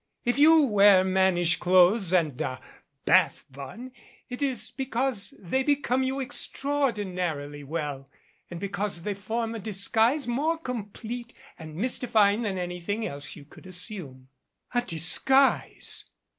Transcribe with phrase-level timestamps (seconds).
[0.25, 2.59] If you wear mannish clothes and a
[3.05, 3.91] Bath bun,
[4.29, 8.09] it is because they become you extraordinarily well
[8.49, 13.45] and be cause they form a disguise more complete and mystifying than anything else you
[13.45, 14.29] could assume."
[14.73, 16.05] "A disguise!"